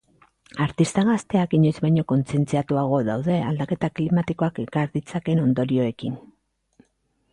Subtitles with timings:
[0.63, 6.19] Artista gazteak inoiz baino kontzentziatuago daude aldaketa klimatikoak ekar ditzakeen ondorioekin.